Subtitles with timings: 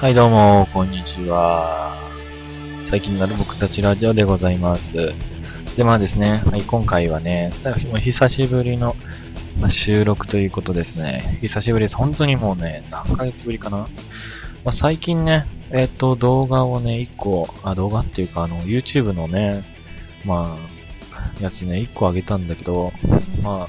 [0.00, 1.98] はい、どうも、こんにちは。
[2.84, 5.12] 最近なる僕たちラジオでございます。
[5.76, 7.50] で、まあですね、はい、今回はね、
[8.00, 8.94] 久しぶりの
[9.68, 11.40] 収録ということですね。
[11.40, 11.96] 久しぶりです。
[11.96, 13.78] 本当にもうね、何ヶ月ぶりかな。
[13.78, 13.88] ま
[14.66, 19.64] あ、最近ね、えっ、と、動画をね、一個、あ、動画っていうか、あの、YouTube のね、
[20.24, 20.58] ま
[21.12, 22.92] あ、やつね、一個あげたんだけど、
[23.42, 23.68] まあ、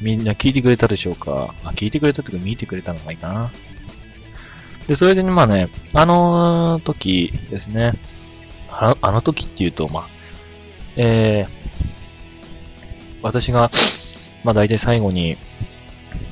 [0.00, 3.52] みんな聞いてくれたでしょうかあ、聞いてくれたっていうか見てくれたのがいいかな。
[4.92, 7.94] で、それでね、まあね、あの時ですね、
[8.68, 10.06] あの時っていうと、まあ、
[10.96, 13.70] えー、私が、
[14.44, 15.38] まあ大体最後に、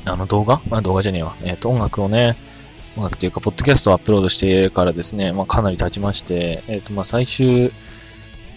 [0.05, 0.61] あの動画？
[0.69, 1.37] まあ動画じゃねえわ。
[1.41, 2.37] えっ、ー、と、音楽をね、
[2.99, 7.73] 音楽っていうか、ポッドキャストをアップロードしてからですね、まあかなり経ちまして、えっ、ー、と、まあ最終、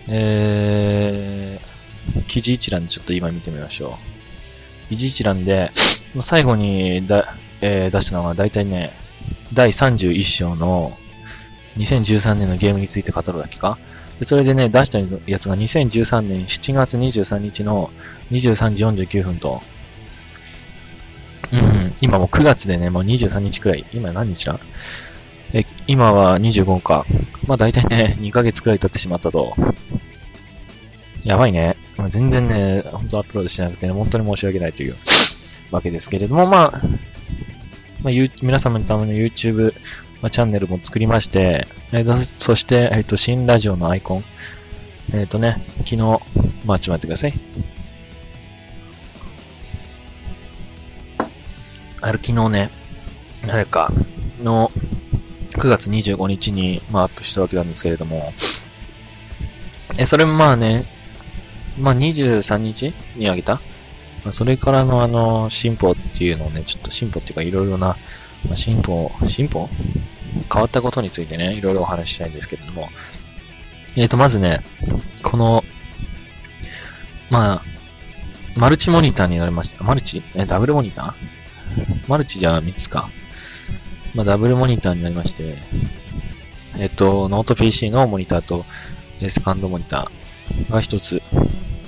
[0.10, 3.98] えー、記事一覧でちょっと今見てみましょ
[4.86, 4.90] う。
[4.90, 5.72] 記事一覧で、
[6.20, 9.02] 最後にだ、えー、出したのは大体ね、
[9.54, 10.98] 第31章の
[11.78, 13.78] 2013年のゲームについて語るだけか
[14.20, 17.92] でそれでね、出したやつが2013年7月23日の
[18.32, 19.62] 23時49分と、
[21.52, 24.60] うん、今もう9月でね、もう23日くらい、今何日だ？
[25.54, 27.06] え、今は25か。
[27.46, 29.56] まあ大体ね、2ヶ月くらい経ってしまったと。
[31.24, 31.78] やばいね。
[31.96, 34.96] ま、全然ね、本当アップロードしてなくてね、本当に申し訳ないという
[35.70, 36.82] わけですけれども、まあ、
[38.04, 39.74] まあ、皆様のための YouTube、
[40.22, 44.24] まあ、チャンネルも作りまして、えー、そして、えっ、ー、と、新ラジオのアイコン。
[45.14, 45.98] えっ、ー、とね、昨日、
[46.66, 47.34] まあ、ちょっと待ってください。
[52.02, 52.72] あれ、昨日ね、
[53.48, 53.94] 誰か
[54.42, 54.70] の
[55.52, 58.34] 9月25日に、まあ、アップしたわけなんですけれども、
[59.98, 60.84] え、それもまあね、
[61.80, 63.62] まあ、23日にあげた
[64.24, 67.98] まあ、それからのあの、進歩っていうのをね、ちょっと進歩っていうかいろいろな、
[68.48, 69.70] まあ、進歩、進歩？
[70.52, 72.90] 変わったことについてね、いろいろお話ししたいんですけれども、
[73.96, 74.64] えっ、ー、と、まずね、
[75.22, 75.64] この、
[77.30, 77.64] まあ、
[78.56, 79.84] マルチモニターになりました。
[79.84, 80.24] マルチ？
[80.36, 82.10] え、ダブルモニター？
[82.10, 83.10] マルチじゃ3つか。
[84.14, 85.58] まあ、ダブルモニターになりまして、
[86.78, 88.66] えっ、と、ノート PC のモニターと、
[89.28, 91.22] セカンドモニターが1つ、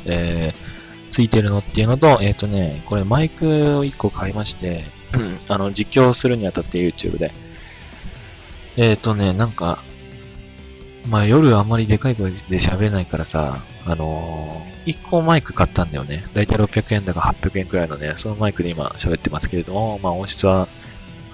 [0.05, 0.74] えー、
[1.09, 3.45] ついてるのっていうのと、えっ、ー、とね、これマイク
[3.77, 4.85] を1個買いまして、
[5.47, 7.33] あの、実況するにあたって YouTube で。
[8.77, 9.83] えっ、ー、とね、なんか、
[11.07, 16.25] まあ夜あんまりでかい声で喋れないからさ、あのー、1個マイク買ったんだよね。
[16.33, 20.67] だいたい600円だか800円くらいのね、そのマイクで今喋ってますけれども、まあ音質は、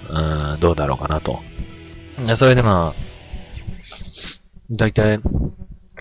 [0.09, 1.41] うん、どうだろうかなと。
[2.35, 3.11] それでまあ、
[4.71, 5.19] だいたい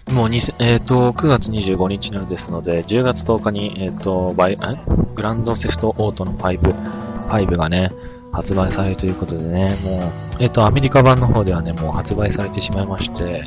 [0.09, 4.57] もうに、えっ、ー、と、9月25日のですので、10月10日に、えっ、ー、と、バイ、え？
[5.15, 6.59] グランドセフトオートの5、
[7.29, 7.93] 5がね、
[8.33, 10.03] 発売されるということでね、もう、
[10.41, 13.45] えっ、ー、と、アメリカ版の方ではね、もう発売されてしまいまして、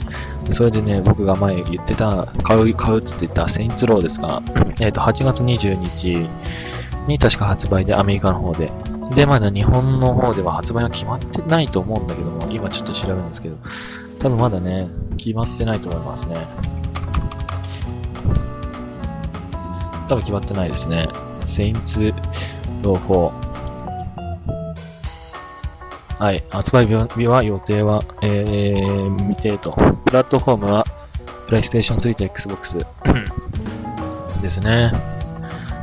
[0.53, 4.41] それでね、僕が前言ってた、買う、買うっつって言ったセインツローですが、
[4.79, 6.27] えっ、と、8月20日
[7.07, 8.69] に確か発売で、アメリカの方で。
[9.15, 13.57] で、まだ日本の方では発売は決まってないと思うんだけども、今ちょっと調べるんですけど、
[14.19, 14.89] 多分まだね、
[15.23, 16.45] 決まってないと思いますね。
[20.09, 21.07] 多分決まってないですね。
[21.45, 22.13] セインツ
[22.81, 23.43] ロー4。
[26.19, 26.41] はい。
[26.51, 26.95] 発売日
[27.25, 29.71] は予定は、えー、未定と。
[29.71, 30.83] プラットフォームは、
[31.47, 32.77] PlayStation 3と Xbox
[34.41, 34.91] ですね。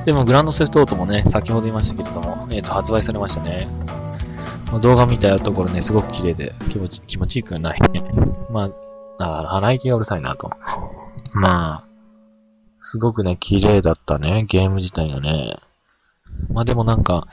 [0.05, 3.67] でも、グランドセフトオートもね、先ほど言いましたけれども、え、ー、と、発売されましたね。
[4.83, 7.79] 動画見たところね、すごく綺麗で気持ち、気持ちいいくない。
[8.51, 8.71] まあ、
[9.27, 10.51] あ鼻息がうるさいなと。
[11.33, 11.85] まあ、
[12.83, 15.59] すごくね、綺麗だったね、ゲーム自体がね。
[16.49, 17.29] まあでもなんか、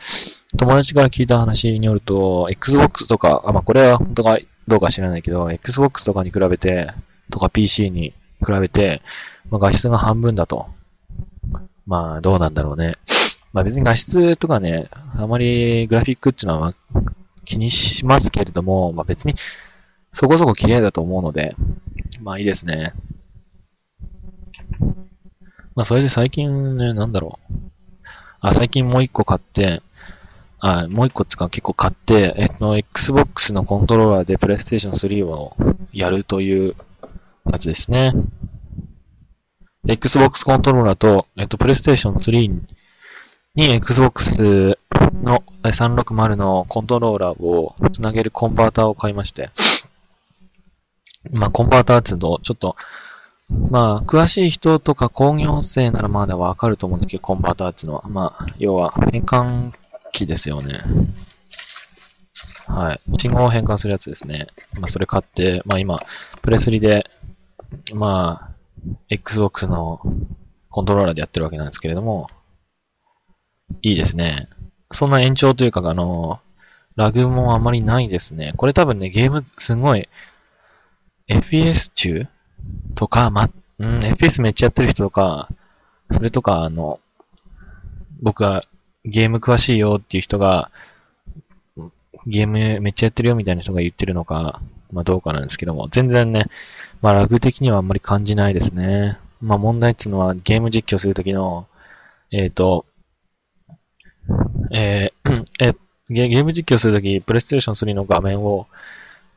[0.57, 4.37] 友達から聞いた話によると、Xbox とか、あ、まあこれは本当か
[4.67, 6.91] どうか知らないけど、Xbox とかに比べて、
[7.31, 8.13] とか PC に
[8.45, 9.01] 比べて、
[9.49, 10.67] まあ画質が半分だと。
[11.85, 12.95] まあどうなんだろうね。
[13.53, 16.73] まあ別に画質とかね、あまりグラフィックっていうのは
[17.45, 19.35] 気にしますけれども、まあ別に
[20.11, 21.55] そこそこ綺麗だと思うので、
[22.21, 22.93] まあいいですね。
[25.75, 27.53] まあそれで最近ね、なんだろう。
[28.39, 29.81] あ、最近もう一個買って、
[30.59, 35.55] あ、もう一個つか結構買って、えっと、Xbox のコントローラーで PlayStation 3を
[35.93, 36.75] やるという
[37.51, 38.13] やつですね。
[39.87, 42.61] Xbox コントローラーと、えっと、PlayStation 3
[43.55, 44.77] に Xbox
[45.23, 49.51] の360のコントローラーをつなげるコンバーターを買いまして、
[51.31, 52.75] まあ、コンバーターって言うと、ちょっと、
[53.69, 58.03] まあ、詳しい人とか工業生ならまだわかると思うんですけど、コンバーターっていうのは。
[58.07, 59.71] まあ、要は変換
[60.11, 60.81] 器ですよね。
[62.67, 63.01] はい。
[63.17, 64.47] 信号を変換するやつですね。
[64.73, 65.99] まあ、それ買って、まあ今、
[66.41, 67.09] プレスリで、
[67.93, 68.57] まあ、
[69.09, 70.01] Xbox の
[70.69, 72.27] コントローラーでやってるわけなんですけれども、
[73.81, 74.49] いいですね。
[74.91, 76.39] そんな延長というか、あの、
[76.95, 78.53] ラグもあまりないですね。
[78.57, 80.09] これ多分ね、ゲームすごい、
[81.27, 82.27] FPS 中
[82.95, 85.49] とか、ま、うん、FPS めっちゃやってる人とか、
[86.11, 86.99] それとか、あの、
[88.21, 88.63] 僕は
[89.05, 90.71] ゲーム詳しいよっていう人が、
[92.25, 96.45] ゲームめっちゃやってるよみたいな人が言ってるのか、まあどうかなんですけども、全然ね、
[97.01, 99.17] まあラグ的にはあんまり感じないですね。
[99.41, 101.67] まあ問題っていうのはゲーム実況するときの、
[102.31, 102.85] えっ、ー、と、
[104.73, 105.73] えー、え
[106.09, 108.67] ゲ、ゲーム実況するとき、プレイステーション3の画面を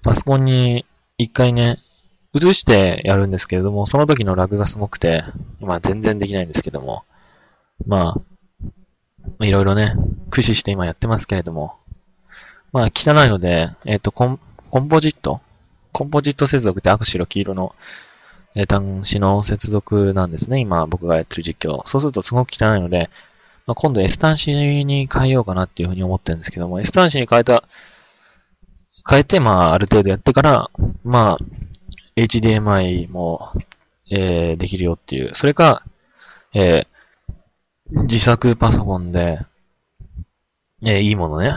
[0.02, 0.84] パソコンに
[1.22, 1.78] 一回ね、
[2.34, 5.24] 映してやるんですけれども、その時のラグがすごくて、
[5.60, 7.04] まあ全然できないんですけども、
[7.86, 8.16] ま
[9.40, 9.94] あ、いろいろね、
[10.26, 11.76] 駆使して今やってますけれども、
[12.72, 14.40] まあ汚いので、えっ、ー、とコン、
[14.70, 15.40] コンポジット
[15.92, 17.74] コンポジット接続って赤白黄色の、
[18.54, 20.60] えー、端子の接続なんですね。
[20.60, 21.82] 今僕がやってる実況。
[21.86, 23.10] そうするとすごく汚いので、
[23.66, 27.64] まあ、今度 S 端子に変えようかなっていうふうに思ってるんですけども、S 端子に変えた、
[29.08, 30.70] 変えて、まあ、ある程度やってから、
[31.04, 31.44] まあ、
[32.16, 33.52] HDMI も、
[34.10, 35.34] えー、できるよっていう。
[35.34, 35.82] それか、
[36.54, 39.40] えー、自作パソコンで、
[40.82, 41.54] えー、いいものね。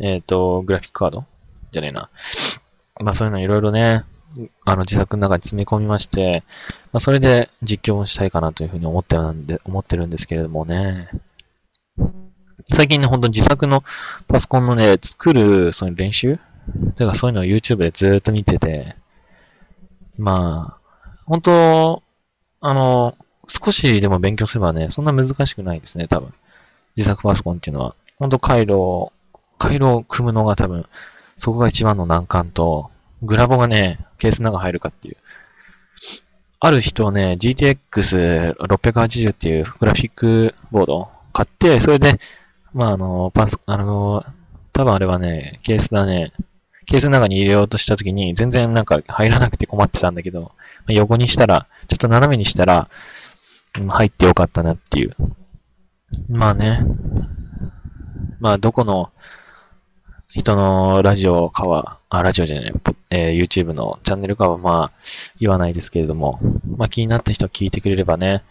[0.00, 1.24] えっ、ー、と、グラフィックカード？
[1.72, 2.08] じゃねえな。
[3.00, 4.04] まあそういうのいろいろね、
[4.64, 6.44] あの自作の中に詰め込みまして、
[6.92, 11.08] まあそれで実況をしたいかなというふうに思ってるんで、思ってるんですけれどもね。
[12.64, 13.84] 最近ね、ほんと自作の
[14.26, 16.38] パソコンのね、作る、その練習？
[16.96, 18.96] というかそういうのを YouTube でずっと見てて、
[20.18, 22.02] まあ、本当
[22.60, 23.16] あの、
[23.46, 26.32] 少しでも勉強すればね、そんな難しくないですね、多分。
[26.96, 27.94] 自作パソコンっていうのは。
[28.18, 29.12] 本当回路を、
[29.58, 30.86] 回路を組むのが多分、
[31.36, 32.90] そこが一番の難関と、
[33.22, 35.16] グラボがね、ケースの中入るかっていう。
[36.60, 42.18] ある人ね、GTX680 っていうグラフィックボードを買って、それで、
[42.72, 44.24] まあ、あの、パス、あの、
[44.72, 46.32] 多分あれはね、ケースだね、
[46.86, 50.52] ケースの中に入れようとした時に全然なんか入らなくて困ってたんだけど、
[50.88, 52.88] 横にしたら、ちょっと斜めにしたら、
[53.88, 55.14] 入ってよかったなっていう。
[56.28, 56.84] まあね。
[58.40, 59.10] まあどこの
[60.28, 62.74] 人のラジオかは、あ、ラジオじゃない、
[63.10, 64.92] えー、YouTube のチャンネルかはまあ
[65.40, 66.38] 言わないですけれども、
[66.76, 68.44] まあ気になった人は聞いてくれればね、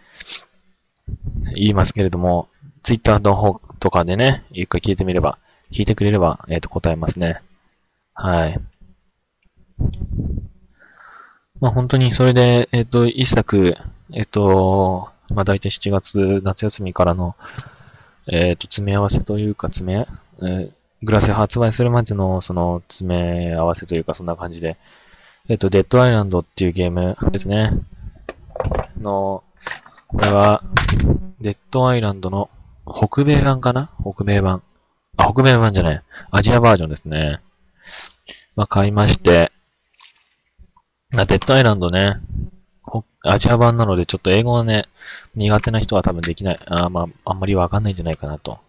[1.55, 2.49] 言いますけれども、
[2.83, 5.37] Twitter の方とかでね、一回聞いてみれば、
[5.71, 7.41] 聞いてくれれば、えっ、ー、と答えますね。
[8.13, 8.59] はい。
[11.59, 13.75] まあ本当にそれで、えっ、ー、と、一作、
[14.13, 17.35] えっ、ー、と、まあ大体7月夏休みからの、
[18.27, 20.07] えっ、と、詰め合わせというか、詰め、
[20.41, 20.71] えー、
[21.03, 24.77] グラス発売するまでの、その、詰め合わせというか、そんな感じで、
[25.49, 27.71] えっ、と、デッドアイランドっていうゲームですね。
[28.99, 29.43] の、
[30.07, 30.63] これは、
[31.39, 32.49] デッドアイランドの
[32.87, 33.91] 北米版かな？
[34.01, 34.63] 北米版。
[35.17, 36.03] あ、北米版じゃない。
[36.31, 37.41] アジアバージョンですね。
[38.55, 39.51] まあ、買いまして、
[41.11, 42.19] デッドアイランドね、
[43.23, 44.85] アジア版なのでちょっと英語はね、
[45.35, 48.59] 苦手な人は多分できない、あまあ、あんまりわかんないんじゃないかなと。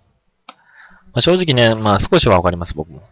[0.47, 0.55] ま
[1.15, 3.03] あ、正直ね、まあ少しはわかります、僕も。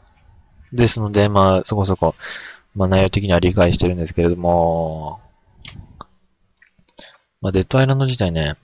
[0.73, 2.15] ですので、まあそこそこ、
[2.75, 5.21] まあ内容的には理解してるんですけれども、
[7.41, 8.57] まあデッドアイランド自体ね、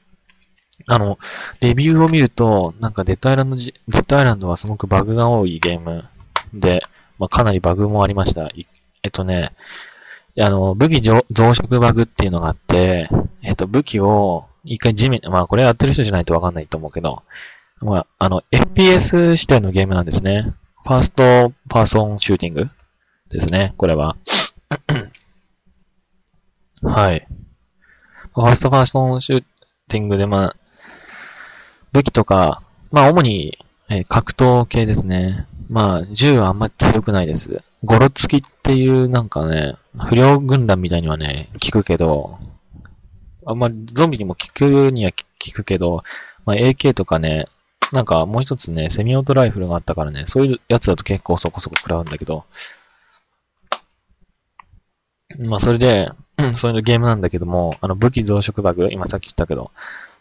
[0.86, 1.18] あの、
[1.60, 6.04] レビューを見ると、なんかデッドアイランドデッドアイランドはすごくバグが多いゲーム
[6.54, 6.82] で、
[7.18, 8.50] まあ、かなりバグもありました。
[9.02, 9.52] えっとね、
[10.38, 13.08] あの、武器増殖バグっていうのがあって、
[13.42, 17.22] えっと、武器を一回地面、まあこれやってる人じゃないとわかんないと思うけど、
[17.80, 20.54] まあ、あの、FPS 指定のゲームなんですね。
[20.84, 22.70] ファーストパーソンシューティング
[23.28, 24.16] ですね、これは。
[26.82, 27.26] はい。
[28.34, 29.44] ファーストパーソンシュー
[29.88, 30.56] ティングで、まあ、
[31.92, 33.58] 武器とか、まあ主に、
[33.90, 35.46] えー、格闘系ですね。
[35.68, 37.62] まあ、銃はあんまり強くないです。
[37.82, 42.38] ゴロつきっていうなんかね、不良軍団みたいにはね、効くけど、
[43.46, 46.02] あんまりゾンビにも効くには効くけど、
[46.44, 47.46] まあ AK とかね、
[47.92, 52.44] なんかもう一つね、セミオートライフルがあったからね、そういうやつだと結構そこそこ食らうんだけど、
[55.38, 56.10] まあそれで、
[56.54, 59.70] そういうゲームなんだけども、あの武器増殖バグ、今さっき言ったけど、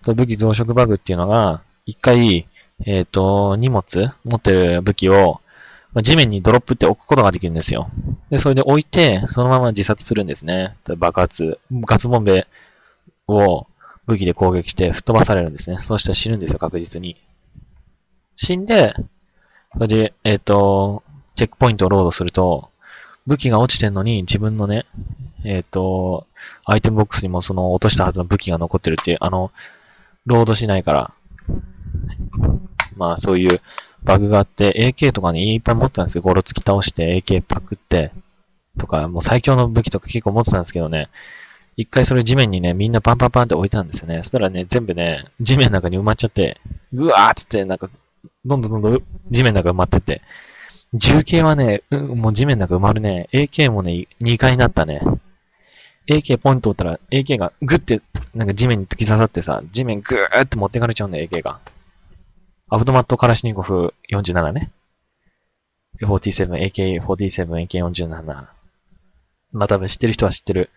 [0.02, 2.48] その武器増殖バグっていうのが、一回、
[2.86, 5.42] えっ、ー、と、荷物、持ってる武器を、
[5.94, 7.90] ま、地面にドロップって置くことができるんですよ。
[8.30, 10.76] で、それで置いて、そのまま自殺するんですね。
[10.98, 12.48] 爆発、ガツボンベ
[13.28, 13.68] を
[14.08, 15.80] 武器で攻撃して吹っ飛ばされるんですね。
[15.80, 17.18] そうしたら死ぬんですよ、確実に。
[18.36, 18.94] 死んで、
[19.74, 21.04] それで、えっ、ー、と、
[21.36, 22.71] チェックポイントをロードすると、
[23.28, 24.86] 武器が落ちてんのに自分のね、
[25.44, 26.28] えっ、と、
[26.66, 29.50] アイテムボックスにもその落としたはずの武器が残ってるっていう、あの、
[30.26, 31.14] ロードしないから、
[32.96, 33.62] まあそういう
[34.04, 36.22] バグがあって、AK とかにいっぱい持ってたんですよ。
[36.22, 38.12] ゴロ突き倒して AK パクって、
[38.78, 41.10] とか、もう最強の武器とか結構持ってたんですけどね、
[41.78, 44.18] 一回それ地面にね、みんなパンパンパンって置いたんですよね。
[44.18, 46.60] そしたらね、全部ね、地面の中に埋まっちゃって、
[46.94, 47.90] ぐわーっつって、なんか、
[48.46, 50.22] どんどんどんどん地面の中埋まってって、
[50.94, 53.30] 銃形はね、うん、もう地面の中埋まるね。
[53.32, 55.02] AK もね、2回になったね。
[56.10, 58.02] AK ポイント打ったら、AK がグッて、
[58.34, 61.60] なんか地面に突き刺さってさ、地面グーって持ってかれちゃうんだよ、AK が。
[62.70, 64.72] アブトマットカラシニコフ47ね。
[66.02, 68.48] 47、AK47、AK47。
[69.54, 70.70] まあ多分知ってる人は知ってる。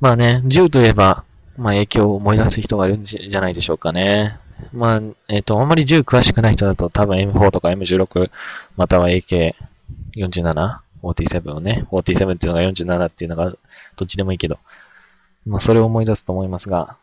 [0.00, 1.24] まあね、銃といえば、
[1.56, 4.38] まあ影響を思い出す人がいるんじゃないでしょうかね。
[4.72, 8.30] まあ、えっ、ー、と、あんまり銃詳しくない人だと多分 M4 とか M16、
[8.76, 9.54] または AK47、
[11.02, 13.50] 47をね、47っていうのが47っていうのが
[13.96, 14.58] どっちでもいいけど、
[15.46, 16.96] まあそれを思い出すと思いますが、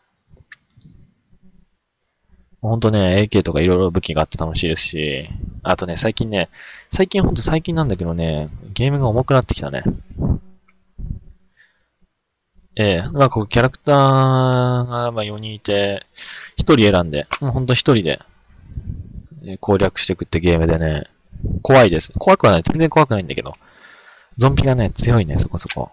[2.62, 5.28] ほんとね、AK とかいろいろ武器があって楽しいですし、
[5.64, 6.50] あとね、最近ね、
[6.92, 9.84] 最近ほんと最近なんだけどね、ゲームが重くなってきたね。
[12.76, 16.06] ええなんかこうキャラクターがまあ4人いて、
[16.58, 18.20] 1人選んで、もうほんと1人で
[19.60, 21.08] 攻略していくってゲームでね、
[21.62, 22.12] 怖いです。
[22.18, 22.64] 怖くはない。
[22.64, 23.56] 全然怖くないんだけど、
[24.38, 25.92] ゾンビがね、強いね、そこそこ。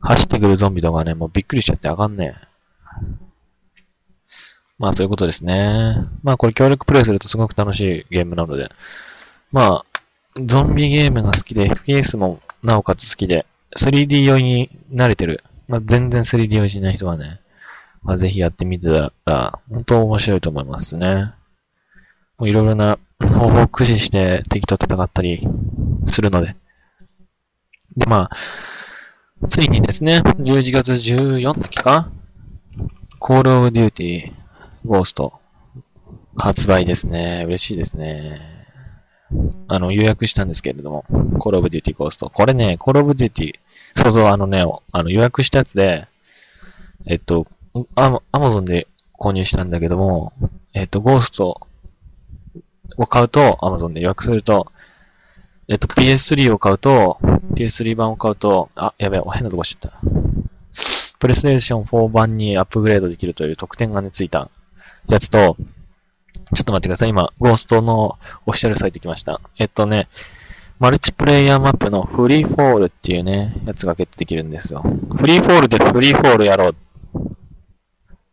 [0.00, 2.34] 走ってくるゾンビとかね、もうびっくりしちゃってあかんね
[4.78, 6.06] まあそういうことですね。
[6.22, 8.70] まあこれ協力プレイするとすごく楽しいゲームなので。
[9.52, 13.44] まあ、ゾンビゲームが好きで、FPS もなおかつ好きで、
[13.76, 15.44] 3D 用に慣れてる。
[15.68, 17.40] まあ全然 3D 用しない人はね、
[18.02, 21.32] まあぜひやってみてたら、本当面白いと思いますね。
[22.38, 25.46] もういろいろな方法を駆使して敵と戦ったり
[26.06, 26.56] するので。
[27.96, 32.10] で、まあ、ついにですね、11月14日か
[33.20, 34.32] Call of Duty
[34.86, 35.32] Ghost
[36.36, 37.44] 発売ですね。
[37.46, 38.59] 嬉しいですね。
[39.68, 42.28] あの、予約したんですけれども、Call of Duty Ghost。
[42.28, 43.54] これね、Call of Duty、
[43.94, 46.08] そうそう、あのね、あの予約したやつで、
[47.06, 47.46] えっと、
[47.94, 50.32] アマゾンで購入したんだけども、
[50.74, 51.60] えっと、ゴースト
[52.96, 54.72] を買うと、Amazon で予約すると、
[55.68, 57.18] えっと、PS3 を買うと、
[57.54, 59.92] PS3 版を買うと、あ、やべえ、変なとこ知った。
[61.18, 64.50] プレイステーション4版にアップグレードできるという特典がね、ついた
[65.06, 65.56] やつと、
[66.54, 67.10] ちょっと待ってください。
[67.10, 69.40] 今、ゴーストのオフィシャルサイト来ました。
[69.58, 70.08] えっとね、
[70.78, 74.82] マルチプレイヤーマップのフリーフォールっていうね、やつがゲットできるんですよ。
[75.16, 76.74] フリーフォールでフリーフォールやろう。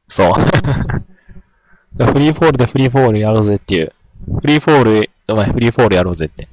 [0.07, 0.33] そう。
[2.03, 3.91] フリーフォールでフリーフォールやろうぜっていう
[4.41, 6.47] フリーフォール、お前フリーフォールやろうぜって。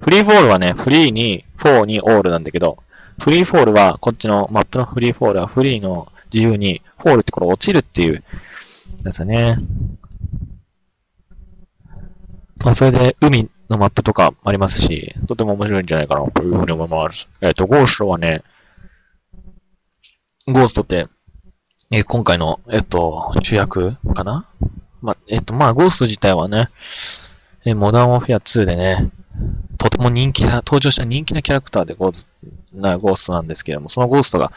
[0.00, 2.78] フリーフォールはね、フリーに、フォーにオールなんだけど、
[3.18, 8.22] フリーフォールは、こっちのマップのフリーフォールはフリーの自由に、フォールってこれ落ちるっていう
[9.04, 9.58] やつだね。
[12.64, 17.28] まあ、それで海のマップとかありますし、とても面白いんじゃないかなというふうに思います。
[17.42, 18.42] えっ、ー、と、ゴーストはね、
[20.46, 21.08] ゴーストって、
[21.90, 24.46] えー、今回の、えっ、と、主役かな？
[25.02, 26.70] ま、えっと、まあ、ゴースト自体はね、
[27.66, 29.10] えモダンオフィア2でね、
[29.76, 32.28] とても人気な、登場した人気なキャラクターでゴース
[32.72, 34.52] なゴーストなんですけども、そのゴーストが、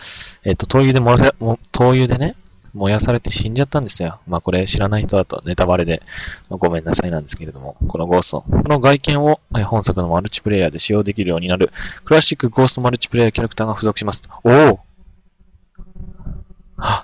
[0.45, 1.33] えっと、灯油で燃やさ、
[1.73, 2.37] 灯油でね、
[2.77, 4.19] 燃やされて死んじゃったんですよ。
[4.27, 6.01] まあこれ知らない人だとネタバレで、
[6.49, 8.41] ごめんなさいなんですけれども、このゴースト。
[8.41, 11.71] この外見を本作のマルチプレイヤーで使用できるようになる
[12.05, 14.23] クラシックゴーストマルチプレイヤーキャラクターが付属します。
[14.43, 14.79] おお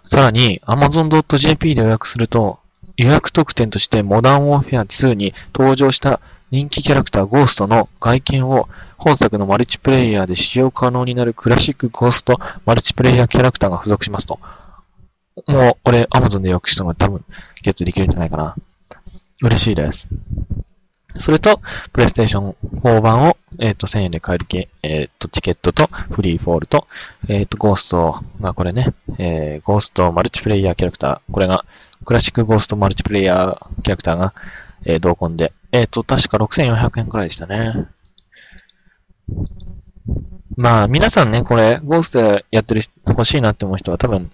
[0.04, 2.60] さらに Amazon.jp で予約すると、
[2.96, 6.20] 予約特典としてモダンウォーフェア2に登場した
[6.52, 14.40] 人気キャラクターゴーストの外見を本作のマルチプレイヤーで使用可能になるクラシックゴーストマルチプレイヤーキャラクターが付属しますと。
[15.48, 17.26] もう、俺、Amazon で予約したので多分
[17.62, 18.56] ゲットできるんじゃないかな。
[19.42, 20.08] 嬉しいです。
[21.16, 21.62] それと、
[21.92, 26.88] プレイステーション4版を、えっ、ー、と、1000円で買えるけ、えっ、ー、と、チケットと、フリーフォールと、
[27.28, 31.66] えっ、ー、と、ゴーストがこれね、えー、ゴーストマルチプレイヤーキャラクター、これが、
[32.04, 34.34] クラシックゴーストマルチプレイヤーキャラクターが、
[34.86, 37.88] えー、同梱で、えっ、と、確か6400円くらいでしたね。
[40.56, 44.32] まあ、皆さんね、これ、ゴーストやってる、欲しいなって思う人は多分、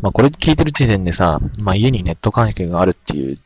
[0.00, 3.38] まあ、これ聞いてる時点でさ、まあ、家にネット関係があるっていう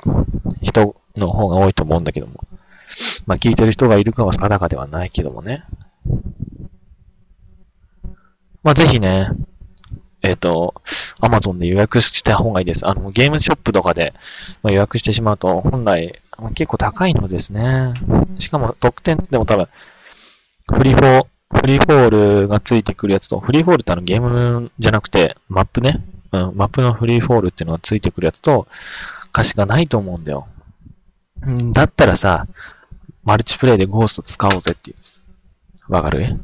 [0.63, 2.45] 人の方が多いと思うんだけども。
[3.27, 5.65] まあ、聞いてる人がいるかは定かではないけどもね。
[8.63, 9.29] まあ、ぜひね、
[10.23, 10.75] えっ、ー、と、
[11.21, 12.87] アマゾンで予約した方がいいです。
[12.87, 14.15] あの、ゲームショップとかで
[14.63, 16.19] 予約してしまうと、本来、
[16.55, 17.93] 結構高いのですね。
[18.39, 19.69] しかも特典でも多分、
[20.73, 22.11] フリーフォー、フリーフォー
[22.43, 26.01] ルがついてくるやつと、フリーフォールってあのゲームじゃなくて、マップね。
[26.35, 28.67] うん、マップのフリーフォールっていうのがついてくるやつと、
[29.31, 30.49] 歌詞がないと思うんだよ。
[31.47, 32.47] んだったらさ、
[33.25, 35.93] マルチプレイでゴースト使おうぜっていう。
[35.93, 36.41] わかる？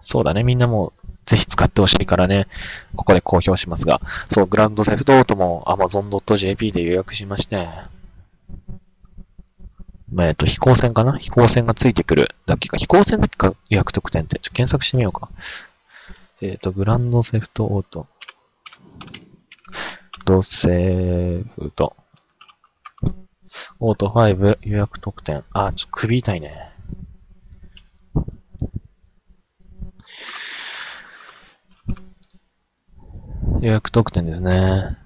[0.00, 0.42] そうだね。
[0.42, 0.92] みんなもう、
[1.24, 2.46] ぜひ使ってほしいからね、
[2.94, 7.68] ここで公表しますが、そう、グランドセフトオートも Amazon.jp で予約しまして、
[10.20, 11.18] えっと、飛行船かな？
[11.18, 12.76] 飛行船がついてくるだけか。
[12.76, 14.38] 飛行船だけか予約特典って。
[14.38, 15.28] ちょ、検索してみようか。
[16.40, 18.06] えっ、と、グランドセフトオート。
[20.24, 21.94] ドセフト。
[23.78, 25.44] オート5予約特典。
[25.52, 26.72] あ、ちょ、首痛いね。
[33.60, 34.98] 予約特典ですね。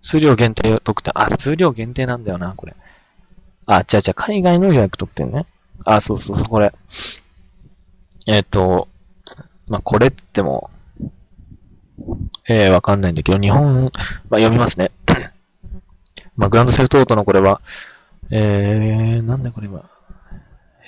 [0.00, 1.12] 数量限定特典。
[1.16, 2.76] あ、数量限定なんだよな、これ。
[3.66, 5.46] あ、違う違う、海外の予約特典ね。
[5.84, 6.72] あ、そうそうそう、これ。
[8.26, 8.88] えっ、ー、と、
[9.72, 10.68] まあ、これっても、
[12.46, 14.90] えー、わかんないんだけど、日本、まあ、読みますね。
[16.36, 17.62] まあ、グランドセフトオートのこれは、
[18.30, 19.86] えー、なんだこれは。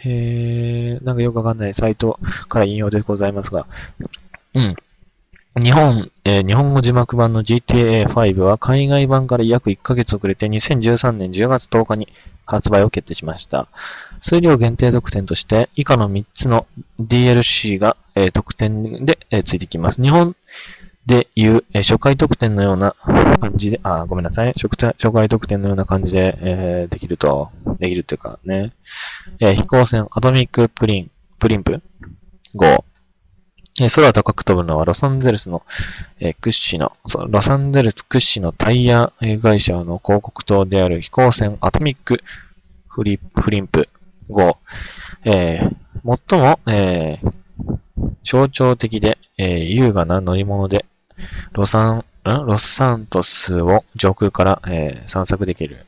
[0.05, 3.67] えー、なんかよくわかんないサイトから引用でございますが、
[4.53, 4.77] うん。
[5.63, 12.09] 日本、えー、日本語字幕版の GTA5 は海外版から約1ヶ月遅れて2013年10月10日に
[12.45, 13.69] 発売を決定しました。
[14.21, 16.67] 数量限定特典として以下の3つの
[17.01, 20.03] DLC が、えー、特典で、えー、ついてきます。
[20.03, 20.35] 日本
[21.07, 22.97] でいう、えー、初回特典のような
[23.41, 24.53] 感じで、あ、ごめんなさい。
[24.55, 24.69] 初
[25.13, 28.73] 回特典のような感じで、えー、できると、できるっていうかね。
[29.39, 31.81] えー、飛行船アトミックプリン、プリンプ
[32.57, 32.85] 5。
[33.81, 35.63] え空高く飛ぶのはロサンゼルスの、
[36.21, 36.93] え、屈指の、
[37.29, 42.23] ロサンゼルス屈指のタイヤ会社の広告塔である飛行船アトミック
[42.87, 43.89] フリフリンプ
[44.31, 44.57] 5、
[45.25, 47.33] えー、最も、えー、
[48.23, 50.87] 象徴的で、え、優雅な乗り物で、
[51.53, 55.87] ロサン、ロスサントスを上空から、え、散策できる。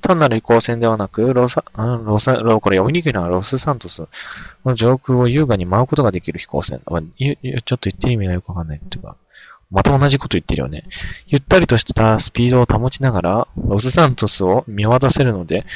[0.00, 4.06] 単なる移行線ではなく、ロサ、ロサ、ロこれ読みにくいのはロスサントス
[4.64, 6.80] の上空を優雅に舞うことができる飛行船。
[6.80, 9.16] ちょっと言ってる意味がよくわかんないっていうか、
[9.70, 10.84] また同じこと言ってるよね。
[11.26, 15.66] ゆったりとしたスピードを保ちながら、ロスサントスを見渡せるので、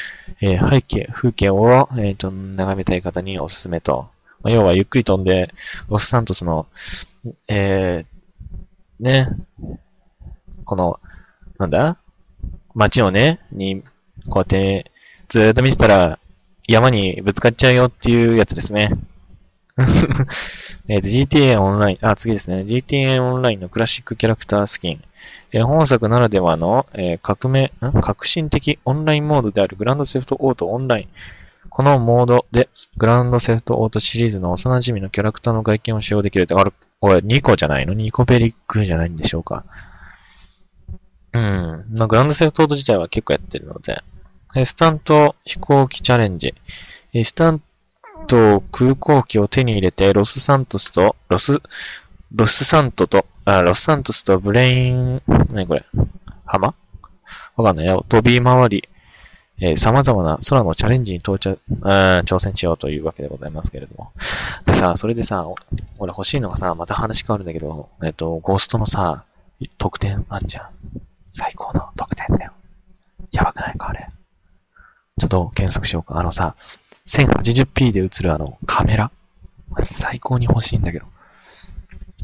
[0.41, 4.09] えー、背景、風景を、えーと、眺めたい方におすすめと。
[4.45, 5.53] 要はゆっくり飛んで、
[5.89, 6.67] ロスサントスの、
[7.49, 9.29] えー、ね、
[10.65, 11.01] この、
[11.59, 11.99] なんだ
[12.75, 13.83] 街をね、に、
[14.29, 14.91] こうやって、
[15.29, 16.19] ずーっと見てたら、
[16.69, 18.91] 山にぶつかっちゃうよっていうやつですね。
[20.89, 22.65] えー、GTA オンライン、あ、次ですね。
[22.67, 25.03] GTA オンラインのクラシックキャラクタースキン。
[25.53, 31.09] えー、本作ならではの、えー、革命、革新的オンラインモードであるグランドセフトオートオンライン。
[31.69, 39.65] このモードで、グランドセフトオートシリーズの幼馴染のキャラクターの外見を使用できるって、あれ、これ2個じゃないの ?2 個ベリックじゃないんでしょうか。
[41.33, 41.85] うん。
[41.93, 44.03] まあ、グランドセフトート自体は結構やってるので、
[44.65, 46.55] スタント飛行機チャレンジ。
[47.23, 47.63] スタン
[48.27, 51.61] ト航空機を手に入れて、ロスサントスと、ロス、
[52.35, 55.85] ロスサントと、あ、ロスサントスとブレイン、何これ？
[56.45, 56.75] 浜？
[57.57, 58.05] わかんないよ。
[58.09, 58.89] 飛び回り、
[59.61, 64.13] えー、様々な空のチャレンジに到着、うん、挑戦しようというわけでございますけれども。
[64.67, 65.47] でさ、それでさ、
[65.99, 69.25] 俺欲しいのがさ、また話変わるんだけど、えっ、と、ゴーストのさ、
[69.77, 70.69] 特典あんじゃん。
[71.31, 72.53] 最高の特典だよ。
[73.33, 74.09] やばくないか、あれ。
[75.19, 76.19] ちょっと検索しようか。
[76.19, 76.57] あのさ、
[77.07, 79.11] 1080p で映るあのカメラ。
[79.81, 81.07] 最高に欲しいんだけど。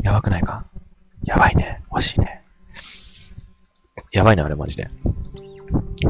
[0.03, 0.65] やばくないか？
[1.25, 1.83] やばいね。
[1.91, 2.43] 欲しいね。
[4.13, 4.91] やばいな、あれマジで。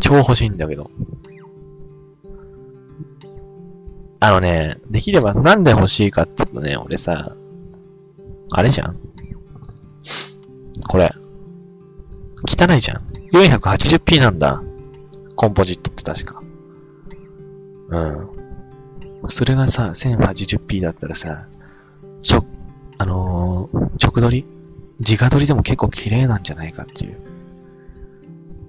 [0.00, 0.90] 超欲しいんだけど。
[4.20, 7.37] あのね、できればなんで欲しいかっつうとね、俺さ、
[8.52, 8.98] あれじゃん
[10.88, 11.12] これ。
[12.46, 13.02] 汚いじゃん。
[13.32, 14.62] 480p なんだ。
[15.35, 16.42] コンポジットって確か。
[17.88, 18.28] うん。
[19.28, 21.46] それがさ、1080p だったらさ、
[22.22, 22.44] ちょ、
[22.98, 24.46] あのー、直撮り？
[25.00, 27.18] 直撮りでも結構綺麗なんじゃないかっていう。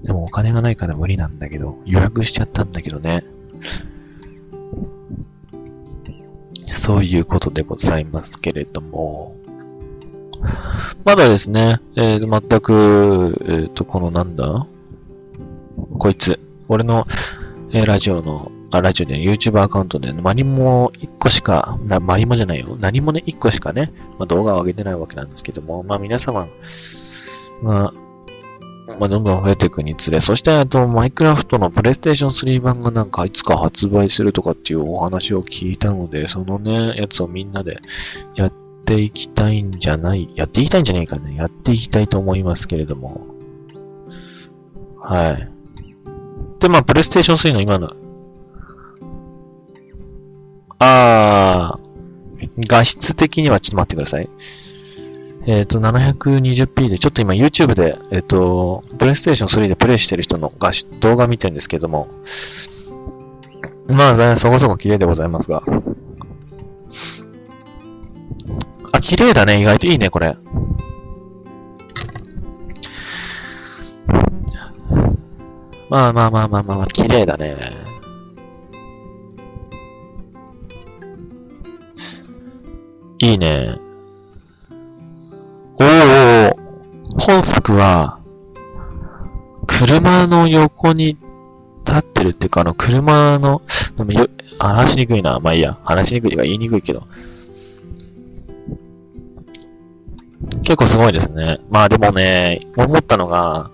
[0.03, 3.23] でもお金がないから無理なんだけど、予約しちゃったんだけどね。
[6.67, 9.35] そういうことでございますけれども。
[11.03, 14.67] まだですね、えー、全く、えっ、ー、と、このなんだ？
[15.99, 16.39] こいつ。
[16.67, 17.07] 俺の、
[17.71, 22.77] えー、ラジオの、あ、ラジオで YouTube アカウントで、何も1個しか、な、マリモじゃないよ。
[22.79, 26.47] 何もね、1個しかね、まあ、動画を上げてないわけなんですけども、まあ皆様
[27.63, 27.93] が、
[28.99, 37.79] まあ、どんどん増えていくにつれ、そしてあと、マイクラフトのプレイステーション3版がなんかいつか発売するとかっていうお話を聞いたので、そのね、やつをみんなで
[38.35, 41.35] やってていきたいんじゃない、やっていきたいんじゃないかね。
[41.35, 43.27] やっていきたいと思いますけれども。
[44.97, 45.51] はい。
[46.59, 47.91] で、まあ、プレイステーション3の今の、
[50.79, 54.29] あー、画質的にはちょっと待ってください。
[55.45, 62.07] えっ、ー、と、720p で、ちょっと今 YouTube で、えっ、ー、と、プレイステーション3でプレイしてる人の画質動画見てるんですけども、
[63.89, 65.63] まあ、そこそこ綺麗でございますが。
[68.97, 69.61] あ、綺麗だね。
[69.61, 70.35] 意外といいね、これ。
[75.89, 77.55] まあまあまあまあまあ、綺麗だね。
[83.19, 83.75] いいね。
[85.79, 86.55] おー、
[87.19, 88.19] 本作は、
[89.65, 91.17] 車の横に
[91.85, 93.61] 立ってるっていうか、あの、車の、
[93.95, 94.27] でもよ、
[94.59, 95.39] 話しにくいな。
[95.39, 95.77] まあいいや。
[95.83, 97.03] 話しにくいとか言いにくいけど。
[100.67, 101.61] 結構すごいですね。
[101.69, 103.71] まあでもね、思ったのが、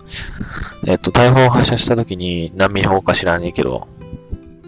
[0.86, 3.88] えっと、大砲を発射した時に何ミリ砲か知らねえけど、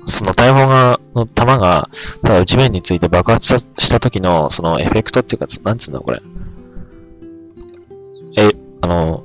[0.07, 1.89] その大砲が、の弾が、
[2.25, 6.21] ただ内面について爆発した時の、そのエフェクトっていうか、なんつうんだこれ。
[8.39, 9.25] え、あの、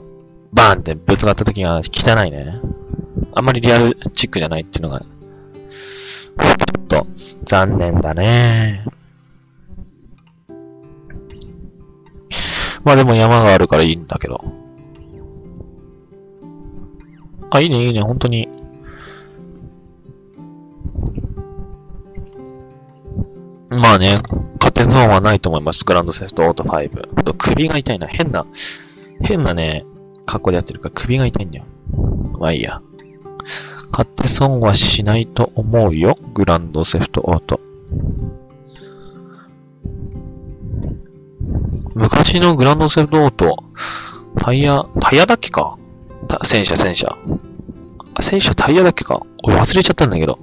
[0.53, 2.61] バーンってぶつかった時が汚いね。
[3.33, 5.07] あんまりリアルチックじゃないっていうのが、ちょ
[6.77, 7.07] っと
[7.45, 8.85] 残念だね。
[12.83, 14.43] まあでも山があるからいいんだけど。
[17.49, 18.47] あ、いいね、いいね、本当に。
[23.69, 24.21] まあね、
[24.59, 25.85] 勝て損はないと思います。
[25.85, 27.33] グランドセフトオート5。
[27.37, 28.07] 首が痛いな。
[28.07, 28.45] 変な、
[29.21, 29.85] 変なね、
[30.25, 31.65] 格好でやってるから首が痛いんだよ。
[32.39, 32.81] まあいいや。
[33.91, 36.17] 買って損はしないと思うよ。
[36.33, 37.59] グランドセフトオート。
[42.01, 43.63] 昔のグランドセフトオート、
[44.35, 45.77] タイヤ、タイヤだっけか？
[46.43, 47.15] 戦車、戦車。
[48.19, 49.21] 戦車タイヤだっけか？
[49.43, 50.39] 俺忘れちゃったんだけど。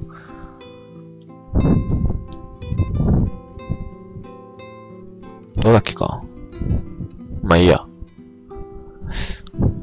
[5.56, 6.22] どうだっけか？
[7.42, 7.84] まあいいや。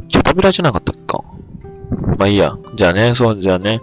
[0.07, 1.23] キャタビラじゃなかったっけか？
[2.17, 2.57] まあいいや。
[2.75, 3.81] じゃあね、そう、じゃあね。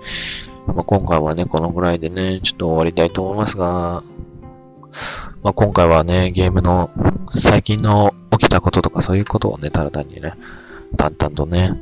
[0.66, 4.02] まあ、今回はね、このぐらいでね、ちょっと終わりたいと思いますが、
[5.42, 6.90] まあ、今回はね、ゲームの
[7.32, 10.34] 最近の起きたこととかそういうことをね、ただ単にね、
[10.96, 11.72] 淡々とね、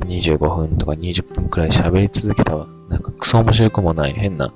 [0.00, 4.52] 25分とか20分くらい喋り続けたなんかクソ面白くもない変な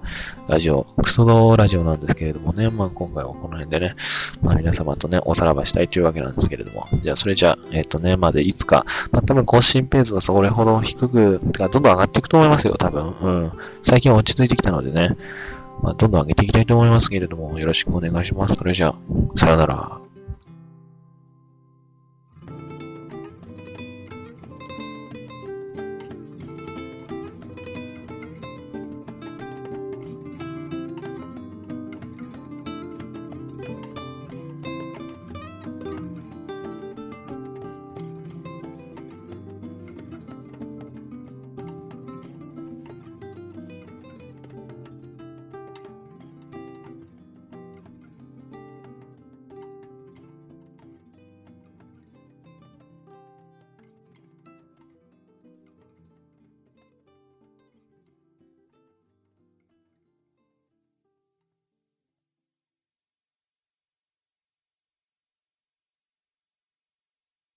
[0.49, 3.95] ラジオ、クソドラジオなんですけれどもね、まあ今回はこの辺でね、
[4.43, 13.15] まあ皆様とね、おさらばしたいというわけなんですけれども、じゃあそれじゃあ、えっ、ー、とね、までいつか、まあ多分更新ペースはそれほど低く、てかどんどん上がっていくと思いますよ、多分。
[13.21, 13.53] うん。
[13.83, 15.17] 最近落ち着いてきたのでね、
[15.83, 18.55] まあどんどん上げていきたいと思いますけれども、よろしくお願いします。
[18.55, 18.95] それじゃあ、
[19.37, 20.02] さよなら。